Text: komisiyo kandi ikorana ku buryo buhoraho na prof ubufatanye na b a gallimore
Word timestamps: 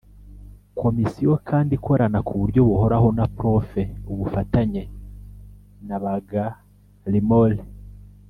komisiyo 0.79 1.31
kandi 1.49 1.71
ikorana 1.77 2.19
ku 2.27 2.33
buryo 2.41 2.59
buhoraho 2.69 3.07
na 3.17 3.25
prof 3.35 3.69
ubufatanye 4.11 4.83
na 5.87 5.97
b 6.01 6.03
a 6.13 6.13
gallimore 6.29 7.57